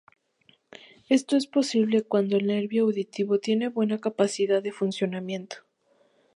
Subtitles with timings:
[1.09, 5.57] Esto es posible cuando el nervio auditivo tiene buena capacidad de funcionamiento.